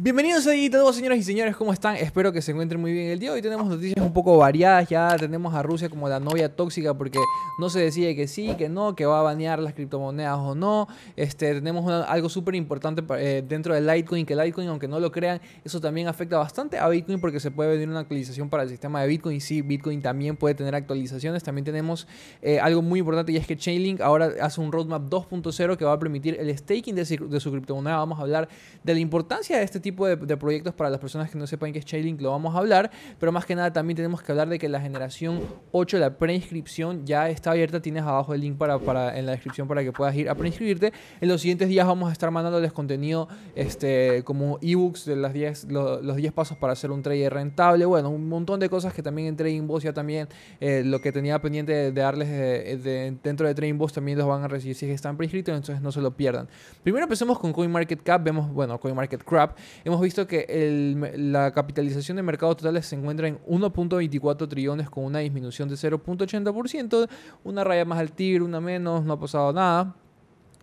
[0.00, 1.96] Bienvenidos a todos, señoras y señores, ¿cómo están?
[1.96, 3.32] Espero que se encuentren muy bien el día.
[3.32, 7.18] Hoy tenemos noticias un poco variadas, ya tenemos a Rusia como la novia tóxica porque
[7.58, 10.86] no se decide que sí, que no, que va a banear las criptomonedas o no.
[11.16, 15.40] Este, tenemos algo súper importante eh, dentro de Litecoin, que Litecoin, aunque no lo crean,
[15.64, 19.02] eso también afecta bastante a Bitcoin porque se puede venir una actualización para el sistema
[19.02, 19.40] de Bitcoin.
[19.40, 21.42] Sí, Bitcoin también puede tener actualizaciones.
[21.42, 22.06] También tenemos
[22.40, 25.94] eh, algo muy importante y es que Chainlink ahora hace un roadmap 2.0 que va
[25.94, 27.96] a permitir el staking de, de su criptomoneda.
[27.96, 28.48] Vamos a hablar
[28.84, 31.72] de la importancia de este tipo tipo de, proyectos para las personas que no sepan
[31.72, 34.48] qué es Chainlink lo vamos a hablar, pero más que nada también tenemos que hablar
[34.48, 35.40] de que la generación
[35.72, 39.66] 8, la preinscripción, ya está abierta, tienes abajo el link para, para, en la descripción
[39.66, 40.92] para que puedas ir a preinscribirte.
[41.20, 45.68] En los siguientes días vamos a estar mandándoles contenido este, como ebooks de las 10,
[45.70, 49.28] los 10 pasos para hacer un trader rentable, bueno, un montón de cosas que también
[49.28, 50.28] en Trading Boss ya también
[50.60, 54.42] eh, lo que tenía pendiente de, darles de, dentro de Trading Boss también los van
[54.42, 56.48] a recibir si están preinscritos, entonces no se lo pierdan.
[56.82, 62.82] Primero empecemos con CoinMarketCap, vemos, bueno, CoinMarketCrap, hemos visto que la capitalización de mercado total
[62.82, 67.08] se encuentra en 1.24 trillones con una disminución de 0.80%,
[67.44, 69.94] una raya más al tigre, una menos, no ha pasado nada.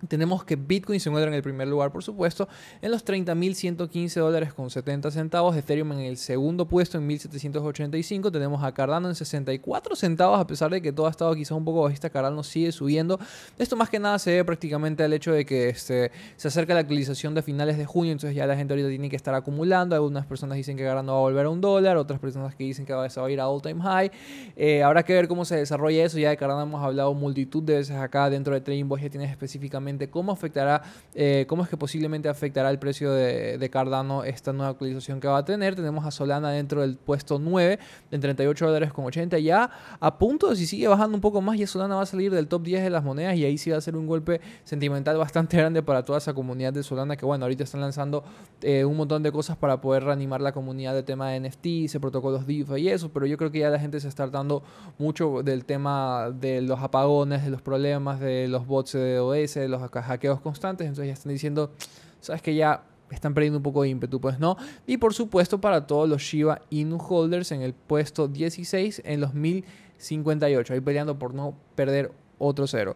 [0.07, 2.47] Tenemos que Bitcoin se encuentra en el primer lugar, por supuesto,
[2.81, 5.55] en los 30.115 dólares con 70 centavos.
[5.55, 8.31] Ethereum en el segundo puesto en 1.785.
[8.31, 11.65] Tenemos a Cardano en 64 centavos, a pesar de que todo ha estado quizás un
[11.65, 12.09] poco bajista.
[12.09, 13.19] Cardano sigue subiendo.
[13.57, 16.81] Esto más que nada se debe prácticamente al hecho de que este, se acerca la
[16.81, 19.95] actualización de finales de junio, entonces ya la gente ahorita tiene que estar acumulando.
[19.95, 22.85] Algunas personas dicen que Cardano va a volver a un dólar, otras personas que dicen
[22.85, 24.11] que va a ir a all time high.
[24.55, 26.17] Eh, habrá que ver cómo se desarrolla eso.
[26.17, 29.31] Ya de Cardano hemos hablado multitud de veces acá dentro de Trading Boys, ya tienes
[29.31, 34.69] específicamente cómo afectará, eh, cómo es que posiblemente afectará el precio de, Cardano esta nueva
[34.69, 35.75] actualización que va a tener.
[35.75, 37.79] Tenemos a Solana dentro del puesto 9
[38.11, 41.67] en 38 dólares con 80 ya a punto, si sigue bajando un poco más, ya
[41.67, 43.81] Solana va a salir del top 10 de las monedas y ahí sí va a
[43.81, 47.63] ser un golpe sentimental bastante grande para toda esa comunidad de Solana que bueno, ahorita
[47.63, 48.23] están lanzando
[48.61, 52.45] eh, un montón de cosas para poder reanimar la comunidad de tema de NFTs, protocolos
[52.45, 54.63] DeFi y eso, pero yo creo que ya la gente se está dando
[54.97, 59.67] mucho del tema de los apagones, de los problemas de los bots de OS, de
[59.67, 61.71] los hackeos constantes, entonces ya están diciendo,
[62.21, 64.57] sabes que ya están perdiendo un poco de ímpetu, pues no.
[64.87, 69.33] Y por supuesto para todos los Shiba Inu holders en el puesto 16 en los
[69.33, 72.95] 1058, ahí peleando por no perder otro cero.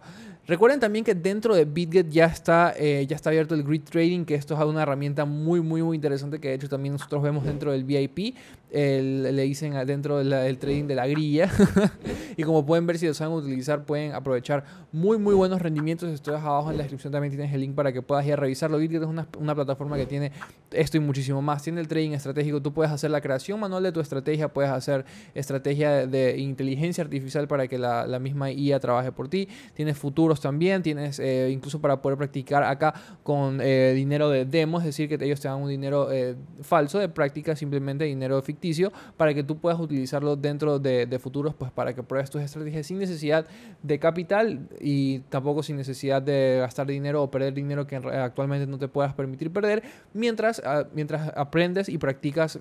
[0.50, 4.26] Recuerden también que dentro de BitGet ya está, eh, ya está abierto el Grid Trading,
[4.26, 7.46] que esto es una herramienta muy, muy, muy interesante que de hecho también nosotros vemos
[7.46, 8.36] dentro del VIP.
[8.72, 11.52] le dicen dentro del trading de la grilla.
[12.40, 14.64] y como pueden ver, si lo saben utilizar, pueden aprovechar
[14.94, 16.08] muy, muy buenos rendimientos.
[16.08, 18.78] Esto abajo en la descripción también tienes el link para que puedas ir a revisarlo.
[18.78, 20.32] BitGet es una, una plataforma que tiene
[20.72, 21.64] esto y muchísimo más.
[21.64, 22.62] Tiene el trading estratégico.
[22.62, 25.04] Tú puedes hacer la creación manual de tu estrategia, puedes hacer
[25.36, 29.50] estrategia de inteligencia artificial para que la, misma IA trabaje por ti.
[29.74, 34.80] Tienes futuros también, tienes eh, incluso para poder practicar acá con eh, dinero de demo,
[34.80, 38.94] es decir, que ellos te dan un dinero eh, falso de práctica, simplemente dinero ficticio,
[39.18, 43.00] para que tú puedas utilizarlo dentro de, futuros, pues para que pruebes tus estrategias sin
[43.00, 43.46] necesidad
[43.84, 48.78] de capital y tampoco sin necesidad de gastar dinero o perder dinero que actualmente no
[48.78, 52.60] te puedas permitir perder, mientras, ah, mientras aprendes y practicas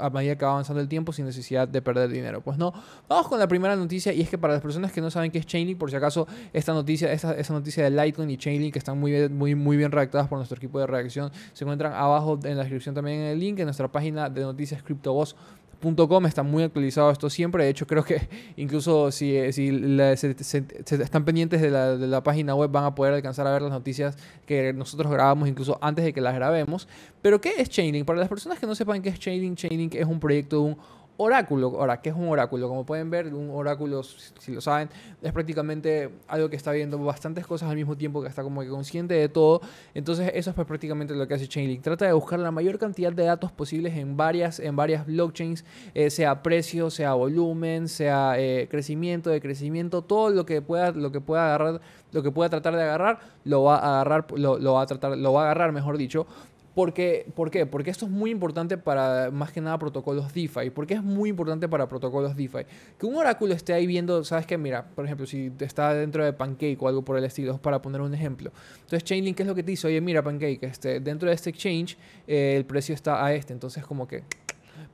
[0.00, 2.40] a medida que va avanzando el tiempo sin necesidad de perder dinero.
[2.40, 2.72] Pues no,
[3.08, 5.38] vamos con la primera noticia y es que para las personas que no saben qué
[5.38, 8.78] es Chainlink, por si acaso esta noticia esa, esa noticia de Litecoin y Chainlink que
[8.78, 12.38] están muy bien, muy, muy bien redactadas por nuestro equipo de redacción, se encuentran abajo
[12.44, 14.82] en la descripción también en el link en nuestra página de noticias
[15.80, 17.64] CryptoBoss.com está muy actualizado esto siempre.
[17.64, 19.70] De hecho, creo que incluso si, si
[20.40, 20.64] se,
[21.02, 23.70] están pendientes de la, de la, página web van a poder alcanzar a ver las
[23.70, 24.16] noticias
[24.46, 26.88] que nosotros grabamos incluso antes de que las grabemos.
[27.22, 28.04] Pero, ¿qué es Chainlink?
[28.04, 30.76] Para las personas que no sepan qué es Chainlink, Chainlink es un proyecto de un
[31.18, 32.68] Oráculo, ahora, ¿qué es un oráculo?
[32.68, 34.90] Como pueden ver, un oráculo, si lo saben,
[35.22, 38.68] es prácticamente algo que está viendo bastantes cosas al mismo tiempo, que está como que
[38.68, 39.62] consciente de todo.
[39.94, 41.80] Entonces, eso es prácticamente lo que hace Chainlink.
[41.80, 46.10] Trata de buscar la mayor cantidad de datos posibles en varias, en varias blockchains, eh,
[46.10, 51.22] sea precio, sea volumen, sea eh, crecimiento, de crecimiento, todo lo que pueda, lo que
[51.22, 51.80] pueda agarrar,
[52.12, 55.32] lo que pueda tratar de agarrar, lo va a agarrar, lo va a tratar, lo
[55.32, 56.26] va a agarrar, mejor dicho,
[56.76, 57.64] porque, ¿Por qué?
[57.64, 60.68] Porque esto es muy importante para más que nada protocolos DeFi.
[60.68, 62.66] ¿Por qué es muy importante para protocolos DeFi?
[62.98, 64.58] Que un oráculo esté ahí viendo, ¿sabes qué?
[64.58, 68.02] Mira, por ejemplo, si está dentro de Pancake o algo por el estilo, para poner
[68.02, 68.52] un ejemplo.
[68.74, 69.86] Entonces Chainlink, ¿qué es lo que te dice?
[69.86, 71.96] Oye, mira, Pancake, este, dentro de este exchange
[72.26, 73.54] eh, el precio está a este.
[73.54, 74.24] Entonces como que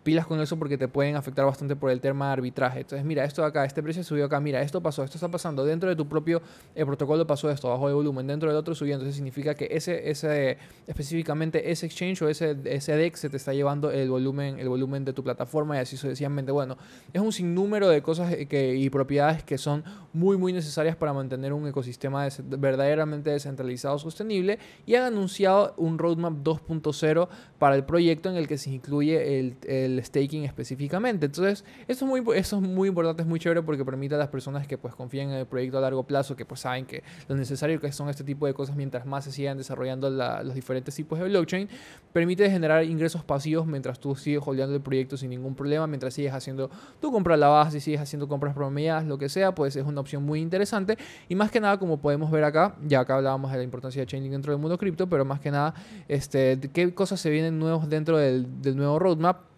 [0.03, 2.81] pilas con eso porque te pueden afectar bastante por el tema de arbitraje.
[2.81, 5.65] Entonces, mira, esto de acá, este precio subió acá, mira, esto pasó, esto está pasando.
[5.65, 6.43] Dentro de tu propio
[6.75, 8.95] eh, protocolo pasó esto, bajo de volumen, dentro del otro subió.
[8.95, 13.53] Entonces significa que ese, ese específicamente ese exchange o ese, ese DEX se te está
[13.53, 16.53] llevando el volumen, el volumen de tu plataforma y así sucesivamente.
[16.53, 16.77] Bueno,
[17.13, 21.53] es un sinnúmero de cosas que, y propiedades que son muy, muy necesarias para mantener
[21.53, 22.29] un ecosistema
[22.59, 27.29] verdaderamente descentralizado, sostenible y han anunciado un roadmap 2.0
[27.59, 31.27] para el proyecto en el que se incluye el, el staking específicamente.
[31.27, 34.29] Entonces, eso es, muy, eso es muy importante, es muy chévere porque permite a las
[34.29, 37.37] personas que pues confíen en el proyecto a largo plazo, que pues saben que lo
[37.37, 41.19] necesario que son este tipo de cosas mientras más se sigan desarrollando los diferentes tipos
[41.19, 41.69] de blockchain,
[42.12, 46.33] permite generar ingresos pasivos mientras tú sigues holdeando el proyecto sin ningún problema, mientras sigues
[46.33, 49.77] haciendo tu compra a la base, y sigues haciendo compras promediadas, lo que sea, pues
[49.77, 50.97] es una opción muy interesante.
[51.29, 54.06] Y más que nada, como podemos ver acá, ya acá hablábamos de la importancia de
[54.06, 55.75] Chainlink dentro del mundo cripto, pero más que nada,
[56.09, 59.52] este, qué cosas se vienen nuevos dentro del, del nuevo roadmap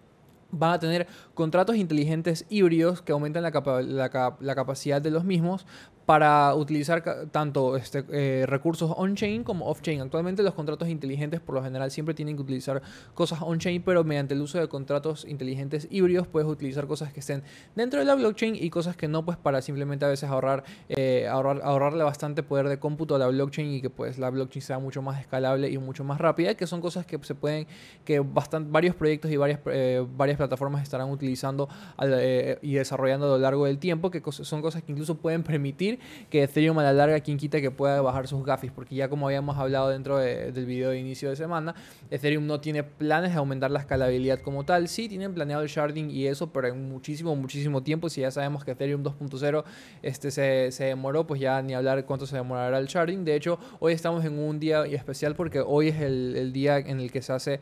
[0.59, 5.67] van a tener contratos inteligentes híbridos que aumentan la, la, la, capacidad de los mismos
[6.07, 10.01] para utilizar tanto este, eh, recursos on-chain como off-chain.
[10.03, 12.83] Actualmente los contratos inteligentes por lo general siempre tienen que utilizar
[13.15, 17.43] cosas on-chain, pero mediante el uso de contratos inteligentes híbridos puedes utilizar cosas que estén
[17.75, 21.27] dentro de la blockchain y cosas que no, pues para simplemente a veces ahorrar, eh,
[21.27, 24.79] ahorrar ahorrarle bastante poder de cómputo a la blockchain y que pues la blockchain sea
[24.79, 27.67] mucho más escalable y mucho más rápida, que son cosas que se pueden,
[28.05, 33.39] que bastante, varios proyectos y varias, eh, varias plataformas estarán utilizando y desarrollando a lo
[33.39, 35.99] largo del tiempo, que son cosas que incluso pueden permitir
[36.31, 39.27] que Ethereum a la larga, quien quita que pueda bajar sus gafis, porque ya como
[39.27, 41.75] habíamos hablado dentro del video de inicio de semana,
[42.11, 46.11] Ethereum no tiene planes de aumentar la escalabilidad como tal, sí tienen planeado el sharding
[46.11, 49.65] y eso, pero en muchísimo, muchísimo tiempo, si ya sabemos que Ethereum 2.0
[50.03, 53.59] este, se, se, demoró, pues ya ni hablar cuánto se demorará el sharding, de hecho,
[53.81, 57.33] hoy estamos en un día especial porque hoy es el, día en el que se
[57.33, 57.61] hace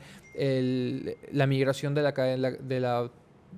[1.32, 3.10] la migración de la, de la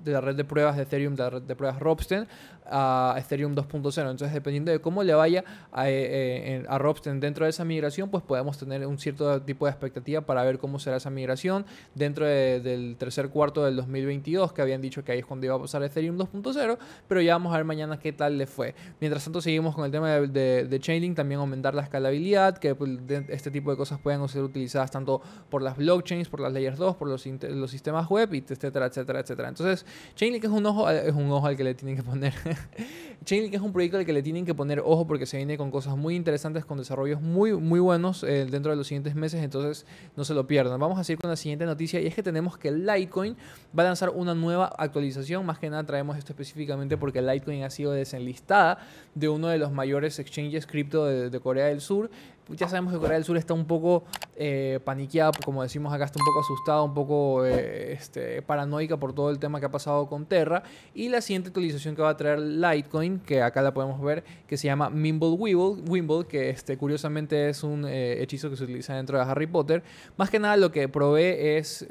[0.03, 2.27] de la red de pruebas de Ethereum, de la red de pruebas Robsten,
[2.67, 3.85] a Ethereum 2.0.
[3.85, 8.09] Entonces, dependiendo de cómo le vaya a, eh, eh, a, Robsten dentro de esa migración,
[8.09, 12.25] pues podemos tener un cierto tipo de expectativa para ver cómo será esa migración dentro
[12.25, 15.83] del tercer cuarto del 2022, que habían dicho que ahí es cuando iba a pasar
[15.83, 16.77] Ethereum 2.0,
[17.07, 18.73] pero ya vamos a ver mañana qué tal le fue.
[18.99, 22.91] Mientras tanto, seguimos con el tema de, de, Chainlink, también aumentar la escalabilidad, que pues,
[23.29, 26.95] este tipo de cosas puedan ser utilizadas tanto por las blockchains, por las layers 2,
[26.95, 29.49] por los, los sistemas web, etcétera, etcétera, etcétera.
[29.49, 29.84] Entonces,
[30.15, 32.33] Chainlink es un ojo, es un ojo al que le tienen que poner
[33.25, 35.71] Chainlink es un proyecto al que le tienen que poner ojo porque se viene con
[35.71, 39.85] cosas muy interesantes, con desarrollos muy, muy buenos eh, dentro de los siguientes meses, entonces
[40.15, 40.79] no se lo pierdan.
[40.79, 43.35] Vamos a seguir con la siguiente noticia y es que tenemos que Litecoin
[43.77, 45.45] va a lanzar una nueva actualización.
[45.45, 48.79] Más que nada traemos esto específicamente porque Litecoin ha sido desenlistada
[49.15, 52.11] de uno de los mayores exchanges cripto de Corea del Sur
[52.49, 54.03] ya sabemos que Corea del Sur está un poco
[54.35, 59.13] eh, paniqueada, como decimos acá, está un poco asustada, un poco eh, este, paranoica por
[59.13, 60.63] todo el tema que ha pasado con Terra.
[60.93, 64.57] Y la siguiente actualización que va a traer Litecoin, que acá la podemos ver, que
[64.57, 69.17] se llama Mimble Wimble, que este, curiosamente es un eh, hechizo que se utiliza dentro
[69.17, 69.83] de Harry Potter.
[70.17, 71.85] Más que nada lo que provee es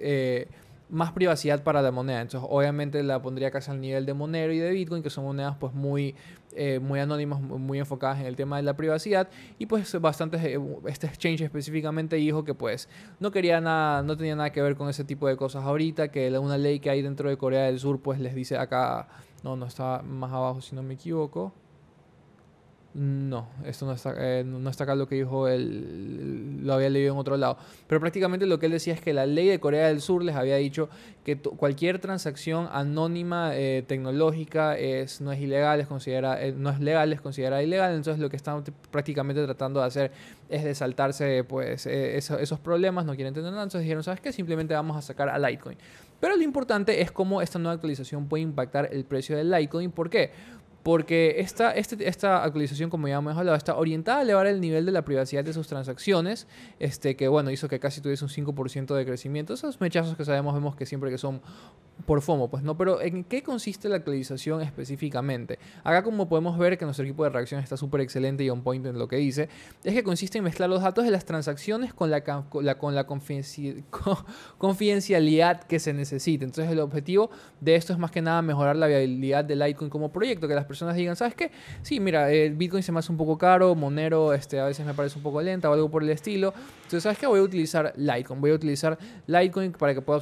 [0.89, 2.21] más privacidad para la moneda.
[2.21, 5.57] Entonces, obviamente la pondría casi al nivel de Monero y de Bitcoin, que son monedas
[5.59, 6.15] pues muy,
[6.53, 9.29] eh, muy anónimas, muy enfocadas en el tema de la privacidad.
[9.59, 12.89] Y pues bastante, eh, este exchange específicamente dijo que pues
[13.21, 16.37] no quería nada, no tenía nada que ver con ese tipo de cosas ahorita, que
[16.39, 19.09] una ley que hay dentro de Corea del Sur pues les dice acá,
[19.43, 21.53] no, no está más abajo si no me equivoco.
[22.95, 27.13] No, esto no está, eh, no está acá lo que dijo él, lo había leído
[27.13, 27.59] en otro lado.
[27.87, 30.35] Pero prácticamente lo que él decía es que la ley de Corea del Sur les
[30.35, 30.89] había dicho
[31.25, 36.81] que cualquier transacción anónima eh, tecnológica es, no es ilegal, es considera, eh, no es
[36.81, 37.95] legal, es considerada ilegal.
[37.95, 40.13] Entonces lo que están prácticamente tratando de hacer
[40.49, 43.63] es de saltarse pues, esos, esos problemas, no quieren tener nada.
[43.63, 44.33] Entonces dijeron, ¿sabes qué?
[44.33, 45.79] Simplemente vamos a sacar a Litecoin.
[46.21, 49.91] Pero lo importante es cómo esta nueva actualización puede impactar el precio del Litecoin.
[49.91, 50.31] ¿Por qué?
[50.85, 54.85] Porque esta, este, esta actualización, como ya hemos hablado, está orientada a elevar el nivel
[54.85, 56.47] de la privacidad de sus transacciones,
[56.79, 59.55] este, que bueno, hizo que casi tuviese un 5% de crecimiento.
[59.55, 61.41] Esos mechazos que sabemos, vemos que siempre que son
[62.07, 65.59] por FOMO, pues no, pero ¿en qué consiste la actualización específicamente?
[65.83, 68.85] Acá como podemos ver que nuestro equipo de reacción está súper excelente y on point
[68.85, 69.49] en lo que dice,
[69.83, 72.95] es que consiste en mezclar los datos de las transacciones con la, con la, con
[72.95, 73.07] la
[74.59, 76.45] confidencialidad que se necesite.
[76.45, 80.13] Entonces el objetivo de esto es más que nada mejorar la viabilidad del Litecoin como
[80.13, 81.51] proyecto, que las personas digan, ¿sabes qué?
[81.83, 84.95] Sí, mira, el Bitcoin se me hace un poco caro, Monero este, a veces me
[84.95, 86.53] parece un poco lenta o algo por el estilo.
[86.77, 87.27] Entonces, ¿sabes qué?
[87.27, 88.41] Voy a utilizar Litecoin.
[88.41, 90.21] Voy a utilizar Litecoin para que pueda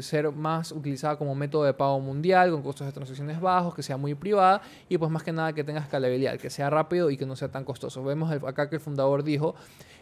[0.00, 0.72] ser más
[1.16, 4.98] como método de pago mundial, con costos de transacciones bajos, que sea muy privada y
[4.98, 7.64] pues más que nada que tenga escalabilidad, que sea rápido y que no sea tan
[7.64, 8.02] costoso.
[8.04, 9.54] Vemos acá que el fundador dijo,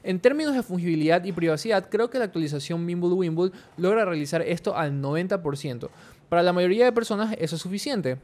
[0.03, 4.77] en términos de fungibilidad y privacidad, creo que la actualización Mimble Wimble logra realizar esto
[4.77, 5.89] al 90%.
[6.29, 8.19] Para la mayoría de personas eso es suficiente.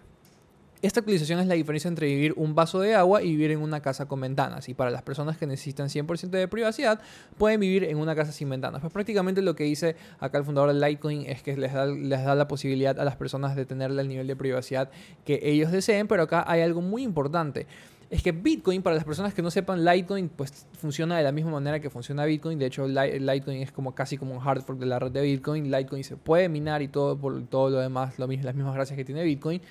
[0.83, 3.81] Esta actualización es la diferencia entre vivir un vaso de agua y vivir en una
[3.81, 4.69] casa con ventanas.
[4.69, 7.01] Y para las personas que necesitan 100% de privacidad,
[7.39, 8.81] pueden vivir en una casa sin ventanas.
[8.81, 12.25] Pues prácticamente lo que dice acá el fundador de Litecoin es que les da, les
[12.25, 14.91] da la posibilidad a las personas de tener el nivel de privacidad
[15.25, 16.09] que ellos deseen.
[16.09, 17.69] Pero acá hay algo muy importante
[18.13, 21.53] es que Bitcoin, para las personas que no sepan, Litecoin pues funciona de la misma
[21.53, 22.59] manera que funciona Bitcoin.
[22.59, 25.71] De hecho, Litecoin es como casi como un hard fork de la red de Bitcoin.
[25.71, 29.07] Litecoin se puede minar y todo por todo lo demás, lo las mismas gracias que
[29.07, 29.63] tiene Bitcoin.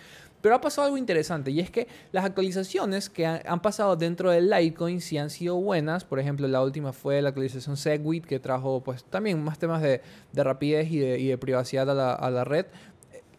[0.41, 4.49] Pero ha pasado algo interesante y es que las actualizaciones que han, pasado dentro del
[4.49, 6.03] Litecoin sí han sido buenas.
[6.03, 10.01] Por ejemplo, la última fue la actualización Segwit que trajo pues también más temas de,
[10.33, 12.65] rapidez y de, privacidad a la red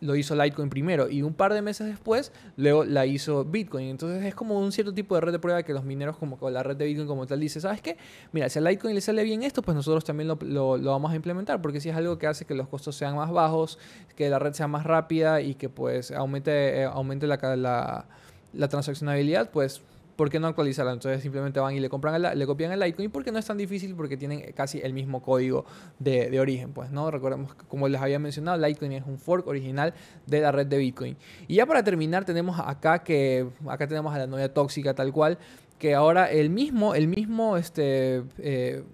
[0.03, 3.87] lo hizo Litecoin primero y un par de meses después luego la hizo Bitcoin.
[3.87, 6.63] Entonces es como un cierto tipo de red de prueba que los mineros como la
[6.63, 7.97] red de Bitcoin como tal dice, ¿sabes qué?
[8.33, 11.63] Mira, si a Litecoin le sale bien esto, pues nosotros también lo, vamos a implementar
[11.63, 13.79] porque si es algo que hace que los costos sean más bajos,
[14.17, 18.07] que la red sea más rápida y que pues aumente, eh, aumente la, la,
[18.53, 19.83] la transaccionabilidad, pues
[20.23, 20.93] ¿por qué no actualizarla?
[20.93, 23.97] Entonces simplemente van y le compran le copian el Litecoin porque no es tan difícil
[23.97, 25.65] porque tienen casi el mismo código
[25.99, 27.11] de, origen, pues, ¿no?
[27.11, 29.95] Recordemos como les había mencionado, Litecoin es un fork original
[30.29, 31.17] de la red de Bitcoin.
[31.49, 35.39] Y ya para terminar tenemos acá que acá tenemos a la novia tóxica tal cual
[35.81, 38.85] que ahora el mismo el mismo este eh,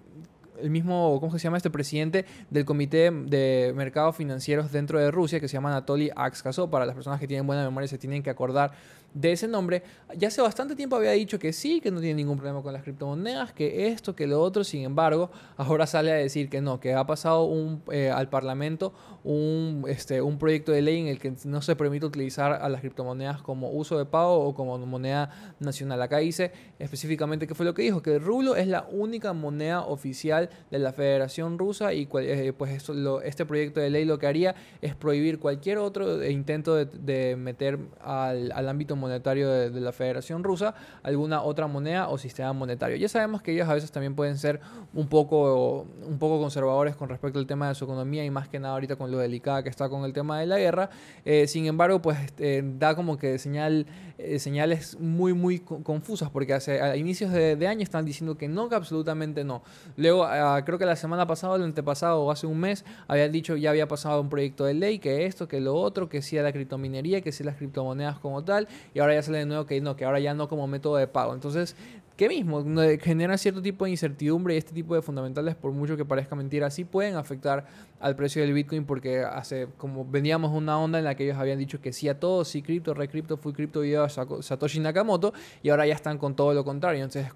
[0.61, 5.39] el mismo, ¿cómo se llama este presidente del Comité de Mercados Financieros dentro de Rusia,
[5.39, 6.69] que se llama Anatoly Akskasov.
[6.69, 8.71] Para las personas que tienen buena memoria se tienen que acordar
[9.13, 9.83] de ese nombre.
[10.15, 12.83] Ya hace bastante tiempo había dicho que sí, que no tiene ningún problema con las
[12.83, 14.63] criptomonedas, que esto, que lo otro.
[14.63, 18.93] Sin embargo, ahora sale a decir que no, que ha pasado un, eh, al Parlamento
[19.23, 22.81] un, este, un proyecto de ley en el que no se permite utilizar a las
[22.81, 26.01] criptomonedas como uso de pago o como moneda nacional.
[26.01, 29.81] Acá dice específicamente qué fue lo que dijo, que el rublo es la única moneda
[29.81, 34.27] oficial de la Federación Rusa y eh, pues esto, este proyecto de ley lo que
[34.27, 40.75] haría es prohibir cualquier otro intento de, meter al, ámbito monetario de, la Federación Rusa
[41.03, 42.97] alguna otra moneda o sistema monetario.
[42.97, 44.59] Ya sabemos que ellos a veces también pueden ser
[44.93, 48.59] un poco, un poco conservadores con respecto al tema de su economía y más que
[48.59, 50.89] nada ahorita con lo delicada que está con el tema de la guerra.
[51.25, 53.85] Eh, sin embargo, pues este, da como que señal,
[54.17, 58.47] eh, señales muy, muy confusas porque hace, a inicios de, de año están diciendo que
[58.47, 59.63] no, que absolutamente no.
[59.95, 60.27] Luego
[60.65, 63.87] creo que la semana pasada el antepasado o hace un mes, había dicho ya había
[63.87, 67.21] pasado un proyecto de ley, que esto, que lo otro, que sí a la criptominería,
[67.21, 70.05] que sí las criptomonedas como tal, y ahora ya sale de nuevo que no, que
[70.05, 71.33] ahora ya no como método de pago.
[71.33, 71.75] Entonces,
[72.19, 72.65] ¿qué mismo
[73.01, 76.69] genera cierto tipo de incertidumbre y este tipo de fundamentales, por mucho que parezca mentira,
[76.69, 77.65] sí pueden afectar
[77.99, 81.59] al precio del Bitcoin porque hace como veníamos una onda en la que ellos habían
[81.59, 85.69] dicho que sí a todo, sí cripto, re cripto, full cripto, video Satoshi Nakamoto y
[85.69, 87.03] ahora ya están con todo lo contrario.
[87.03, 87.31] Entonces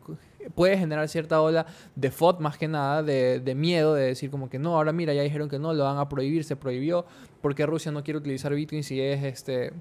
[0.54, 4.50] puede generar cierta ola de FOD más que nada, de, de, miedo, de decir como
[4.50, 7.06] que no, ahora mira, ya dijeron que no, lo van a prohibir, se prohibió,
[7.42, 9.72] porque Rusia no quiere utilizar Bitcoin si es este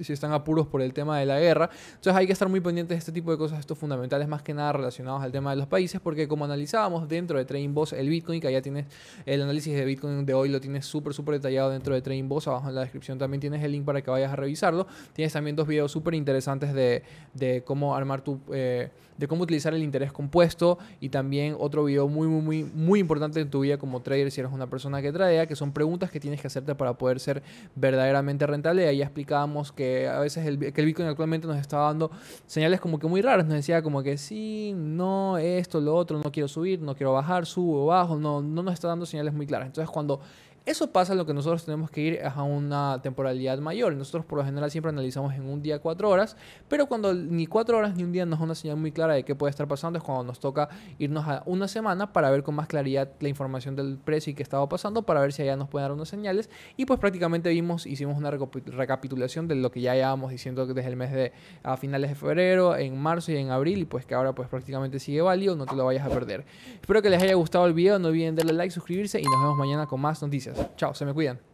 [0.00, 1.70] si están apuros por el tema de la guerra.
[1.88, 4.54] Entonces hay que estar muy pendientes de este tipo de cosas, estos fundamentales más que
[4.54, 8.08] nada relacionados al tema de los países, porque como analizábamos dentro de Trading Boss el
[8.08, 8.86] Bitcoin, que allá tienes
[9.26, 12.48] el análisis de Bitcoin de hoy, lo tienes súper, súper detallado dentro de Trading Boss,
[12.48, 14.86] abajo en la descripción también tienes el link para que vayas a revisarlo.
[15.12, 17.02] Tienes también dos videos súper interesantes de,
[17.34, 18.40] de, cómo armar tu...
[18.52, 23.00] Eh, de cómo utilizar el interés compuesto y también otro video muy, muy, muy, muy
[23.00, 26.10] importante en tu vida como trader si eres una persona que tradea, que son preguntas
[26.10, 27.42] que tienes que hacerte para poder ser
[27.74, 28.86] verdaderamente rentable.
[28.86, 32.10] Ahí explicábamos que a veces el, que el Bitcoin actualmente nos estaba dando
[32.46, 33.46] señales como que muy raras.
[33.46, 37.46] Nos decía como que sí, no, esto, lo otro, no quiero subir, no quiero bajar,
[37.46, 38.16] subo, bajo.
[38.16, 39.66] No, no nos está dando señales muy claras.
[39.66, 40.20] Entonces cuando
[40.68, 43.94] eso pasa lo que nosotros tenemos que ir a una temporalidad mayor.
[43.94, 46.36] Nosotros por lo general siempre analizamos en un día cuatro horas,
[46.68, 49.24] pero cuando ni cuatro horas ni un día nos da una señal muy clara de
[49.24, 52.54] qué puede estar pasando es cuando nos toca irnos a una semana para ver con
[52.54, 55.70] más claridad la información del precio y qué estaba pasando, para ver si allá nos
[55.70, 56.50] pueden dar unas señales.
[56.76, 60.96] Y pues prácticamente vimos, hicimos una recapitulación de lo que ya llevábamos diciendo desde el
[60.96, 61.32] mes de
[61.62, 64.98] a finales de febrero, en marzo y en abril, y pues que ahora pues prácticamente
[64.98, 66.44] sigue válido, no te lo vayas a perder.
[66.74, 69.56] Espero que les haya gustado el video, no olviden darle like, suscribirse y nos vemos
[69.56, 70.57] mañana con más noticias.
[70.76, 71.47] Chao, se me cuidan.